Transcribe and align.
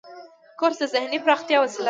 کورس 0.59 0.77
د 0.81 0.85
ذهني 0.93 1.17
پراختیا 1.23 1.57
وسیله 1.59 1.75
ده. 1.75 1.79